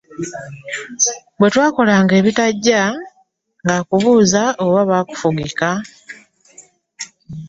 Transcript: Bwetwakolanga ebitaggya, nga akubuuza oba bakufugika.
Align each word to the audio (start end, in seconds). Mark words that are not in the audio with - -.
Bwetwakolanga 1.39 2.13
ebitaggya, 2.21 2.83
nga 3.63 3.73
akubuuza 3.81 4.43
oba 4.65 4.81
bakufugika. 4.89 5.69